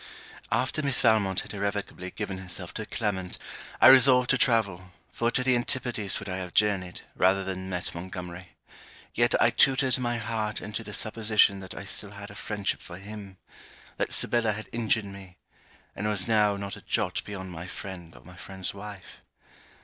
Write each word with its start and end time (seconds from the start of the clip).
After 0.51 0.81
Miss 0.81 0.99
Valmont 1.01 1.41
had 1.41 1.53
irrevocably 1.53 2.09
given 2.09 2.39
herself 2.39 2.73
to 2.73 2.87
Clement, 2.87 3.37
I 3.79 3.85
resolved 3.85 4.31
to 4.31 4.37
travel, 4.39 4.91
for 5.11 5.29
to 5.29 5.43
the 5.43 5.53
antipodes 5.55 6.17
would 6.17 6.27
I 6.27 6.37
have 6.37 6.55
journeyed, 6.55 7.01
rather 7.15 7.43
than 7.43 7.69
met 7.69 7.93
Montgomery. 7.93 8.53
Yet 9.13 9.39
I 9.39 9.51
tutored 9.51 9.99
my 9.99 10.17
heart 10.17 10.59
into 10.59 10.83
the 10.83 10.93
supposition 10.95 11.59
that 11.59 11.75
I 11.75 11.83
still 11.83 12.13
had 12.13 12.31
a 12.31 12.35
friendship 12.35 12.81
for 12.81 12.97
him, 12.97 13.37
that 13.97 14.11
Sibella 14.11 14.53
had 14.53 14.69
injured 14.71 15.05
me, 15.05 15.37
and 15.95 16.09
was 16.09 16.27
now 16.27 16.57
not 16.57 16.75
a 16.75 16.81
jot 16.81 17.21
beyond 17.23 17.51
my 17.51 17.67
friend, 17.67 18.15
or 18.15 18.23
my 18.25 18.35
friend's 18.37 18.73
wife. 18.73 19.21